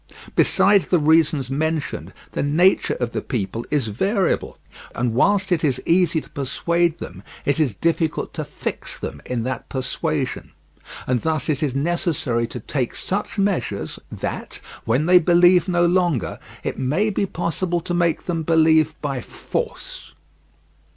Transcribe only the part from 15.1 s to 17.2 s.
believe no longer, it may